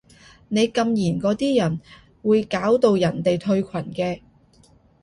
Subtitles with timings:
[0.49, 1.79] 你禁言嗰啲人
[2.23, 4.21] 會搞到人哋退群嘅